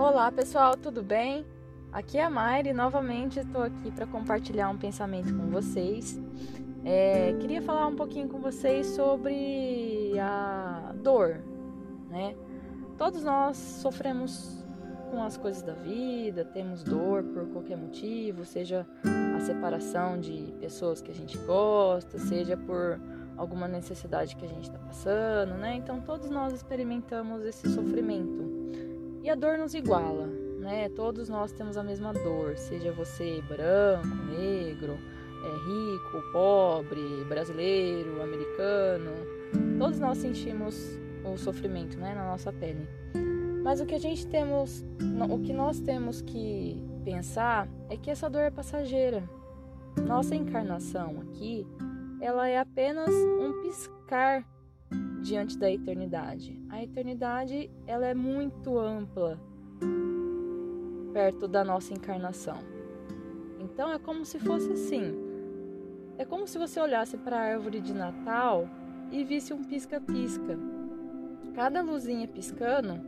Olá 0.00 0.32
pessoal, 0.32 0.78
tudo 0.78 1.02
bem? 1.02 1.44
Aqui 1.92 2.16
é 2.16 2.24
a 2.24 2.30
Mayra 2.30 2.70
e 2.70 2.72
novamente 2.72 3.38
estou 3.38 3.64
aqui 3.64 3.90
para 3.90 4.06
compartilhar 4.06 4.70
um 4.70 4.78
pensamento 4.78 5.30
com 5.36 5.50
vocês. 5.50 6.18
É, 6.82 7.34
queria 7.38 7.60
falar 7.60 7.86
um 7.86 7.94
pouquinho 7.94 8.26
com 8.26 8.40
vocês 8.40 8.86
sobre 8.86 10.18
a 10.18 10.94
dor, 11.02 11.42
né? 12.08 12.34
Todos 12.96 13.22
nós 13.22 13.58
sofremos 13.58 14.64
com 15.10 15.22
as 15.22 15.36
coisas 15.36 15.62
da 15.62 15.74
vida, 15.74 16.46
temos 16.46 16.82
dor 16.82 17.22
por 17.22 17.46
qualquer 17.48 17.76
motivo, 17.76 18.46
seja 18.46 18.86
a 19.36 19.40
separação 19.40 20.18
de 20.18 20.50
pessoas 20.60 21.02
que 21.02 21.10
a 21.10 21.14
gente 21.14 21.36
gosta, 21.36 22.18
seja 22.18 22.56
por 22.56 22.98
alguma 23.36 23.68
necessidade 23.68 24.34
que 24.34 24.46
a 24.46 24.48
gente 24.48 24.62
está 24.62 24.78
passando, 24.78 25.58
né? 25.58 25.74
Então 25.74 26.00
todos 26.00 26.30
nós 26.30 26.54
experimentamos 26.54 27.44
esse 27.44 27.68
sofrimento. 27.68 28.59
E 29.22 29.28
a 29.28 29.34
dor 29.34 29.58
nos 29.58 29.74
iguala, 29.74 30.26
né? 30.58 30.88
Todos 30.90 31.28
nós 31.28 31.52
temos 31.52 31.76
a 31.76 31.82
mesma 31.82 32.12
dor, 32.12 32.56
seja 32.56 32.90
você 32.92 33.42
branco, 33.46 34.06
negro, 34.30 34.98
é, 35.44 35.50
rico, 35.66 36.32
pobre, 36.32 37.24
brasileiro, 37.28 38.22
americano. 38.22 39.10
Todos 39.78 39.98
nós 39.98 40.18
sentimos 40.18 40.98
o 41.24 41.36
sofrimento, 41.36 41.98
né, 41.98 42.14
na 42.14 42.26
nossa 42.26 42.52
pele. 42.52 42.88
Mas 43.62 43.80
o 43.80 43.86
que 43.86 43.94
a 43.94 44.00
gente 44.00 44.26
temos, 44.26 44.84
o 45.30 45.38
que 45.38 45.52
nós 45.52 45.80
temos 45.80 46.22
que 46.22 46.82
pensar 47.04 47.68
é 47.88 47.96
que 47.96 48.10
essa 48.10 48.28
dor 48.28 48.42
é 48.42 48.50
passageira. 48.50 49.22
Nossa 50.06 50.34
encarnação 50.34 51.20
aqui, 51.20 51.66
ela 52.20 52.48
é 52.48 52.58
apenas 52.58 53.10
um 53.10 53.60
piscar 53.62 54.46
diante 55.20 55.58
da 55.58 55.70
eternidade. 55.70 56.60
A 56.68 56.82
eternidade 56.82 57.70
ela 57.86 58.06
é 58.06 58.14
muito 58.14 58.78
ampla 58.78 59.38
perto 61.12 61.46
da 61.48 61.64
nossa 61.64 61.92
encarnação. 61.92 62.58
Então 63.58 63.92
é 63.92 63.98
como 63.98 64.24
se 64.24 64.38
fosse 64.38 64.72
assim. 64.72 65.14
É 66.16 66.24
como 66.24 66.46
se 66.46 66.58
você 66.58 66.80
olhasse 66.80 67.16
para 67.16 67.36
a 67.36 67.52
árvore 67.52 67.80
de 67.80 67.94
Natal 67.94 68.68
e 69.10 69.24
visse 69.24 69.52
um 69.52 69.64
pisca-pisca. 69.64 70.58
Cada 71.54 71.82
luzinha 71.82 72.28
piscando 72.28 73.00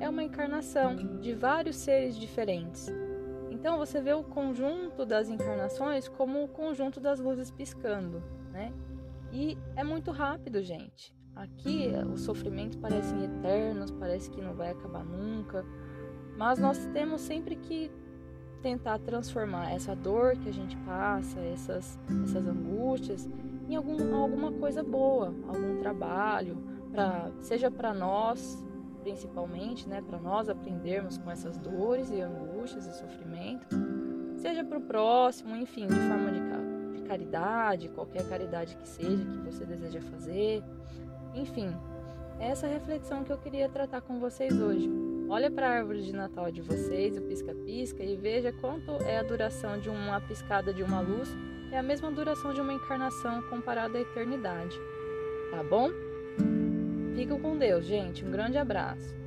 é 0.00 0.08
uma 0.08 0.22
encarnação 0.22 0.96
de 1.20 1.34
vários 1.34 1.76
seres 1.76 2.16
diferentes. 2.16 2.88
Então 3.50 3.78
você 3.78 4.00
vê 4.00 4.12
o 4.12 4.24
conjunto 4.24 5.04
das 5.04 5.28
encarnações 5.28 6.08
como 6.08 6.42
o 6.42 6.48
conjunto 6.48 7.00
das 7.00 7.20
luzes 7.20 7.50
piscando, 7.50 8.22
né? 8.50 8.72
E 9.32 9.56
é 9.76 9.84
muito 9.84 10.10
rápido, 10.10 10.62
gente. 10.62 11.14
Aqui 11.34 11.90
os 12.12 12.22
sofrimentos 12.22 12.76
parecem 12.76 13.24
eternos, 13.24 13.90
parece 13.90 14.30
que 14.30 14.40
não 14.40 14.54
vai 14.54 14.70
acabar 14.70 15.04
nunca, 15.04 15.64
mas 16.36 16.58
nós 16.58 16.86
temos 16.92 17.20
sempre 17.20 17.56
que 17.56 17.90
tentar 18.62 18.98
transformar 19.00 19.72
essa 19.72 19.94
dor 19.94 20.36
que 20.36 20.48
a 20.48 20.52
gente 20.52 20.76
passa, 20.78 21.40
essas, 21.40 21.98
essas 22.22 22.46
angústias, 22.46 23.28
em 23.68 23.74
algum, 23.74 24.14
alguma 24.14 24.52
coisa 24.52 24.82
boa, 24.82 25.34
algum 25.48 25.78
trabalho, 25.80 26.56
pra, 26.92 27.30
seja 27.40 27.70
para 27.70 27.92
nós, 27.92 28.64
principalmente, 29.02 29.88
né, 29.88 30.00
para 30.00 30.18
nós 30.18 30.48
aprendermos 30.48 31.18
com 31.18 31.30
essas 31.30 31.58
dores 31.58 32.10
e 32.10 32.20
angústias 32.20 32.86
e 32.86 32.92
sofrimento, 32.94 33.66
seja 34.36 34.64
para 34.64 34.78
o 34.78 34.82
próximo, 34.82 35.56
enfim, 35.56 35.86
de 35.86 35.94
forma 35.94 36.30
de, 36.30 36.98
de 36.98 37.02
caridade, 37.02 37.88
qualquer 37.88 38.28
caridade 38.28 38.76
que 38.76 38.88
seja 38.88 39.24
que 39.24 39.38
você 39.38 39.64
deseja 39.64 40.00
fazer, 40.02 40.62
enfim, 41.34 41.74
é 42.38 42.48
essa 42.48 42.66
reflexão 42.66 43.24
que 43.24 43.32
eu 43.32 43.38
queria 43.38 43.68
tratar 43.68 44.00
com 44.00 44.18
vocês 44.18 44.60
hoje. 44.60 44.90
Olha 45.28 45.50
para 45.50 45.68
a 45.68 45.72
árvore 45.72 46.02
de 46.02 46.12
Natal 46.12 46.50
de 46.50 46.60
vocês, 46.60 47.16
o 47.16 47.22
pisca-pisca, 47.22 48.02
e 48.02 48.16
veja 48.16 48.52
quanto 48.52 48.90
é 49.02 49.18
a 49.18 49.22
duração 49.22 49.78
de 49.78 49.88
uma 49.88 50.20
piscada 50.20 50.74
de 50.74 50.82
uma 50.82 51.00
luz, 51.00 51.28
é 51.70 51.78
a 51.78 51.82
mesma 51.82 52.10
duração 52.10 52.52
de 52.52 52.60
uma 52.60 52.72
encarnação 52.72 53.40
comparada 53.42 53.96
à 53.96 54.00
eternidade. 54.00 54.78
Tá 55.50 55.62
bom? 55.62 55.90
Fico 57.14 57.38
com 57.38 57.56
Deus, 57.56 57.84
gente. 57.84 58.24
Um 58.24 58.30
grande 58.30 58.58
abraço. 58.58 59.21